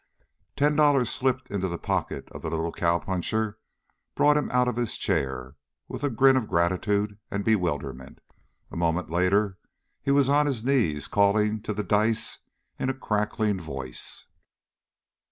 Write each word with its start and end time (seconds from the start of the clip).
Ten 0.55 0.75
dollars 0.75 1.11
slipped 1.11 1.51
into 1.51 1.67
the 1.67 1.77
pocket 1.77 2.27
of 2.31 2.41
the 2.41 2.49
little 2.49 2.71
cowpuncher 2.71 3.59
brought 4.15 4.35
him 4.35 4.49
out 4.49 4.67
of 4.67 4.75
his 4.75 4.97
chair, 4.97 5.57
with 5.87 6.03
a 6.03 6.09
grin 6.09 6.35
of 6.35 6.47
gratitude 6.47 7.19
and 7.29 7.45
bewilderment. 7.45 8.19
A 8.71 8.75
moment 8.75 9.11
later 9.11 9.59
he 10.01 10.09
was 10.09 10.27
on 10.27 10.47
his 10.47 10.65
knees 10.65 11.07
calling 11.07 11.61
to 11.61 11.71
the 11.71 11.83
dice 11.83 12.39
in 12.79 12.89
a 12.89 12.95
cackling 12.95 13.59
voice. 13.59 14.25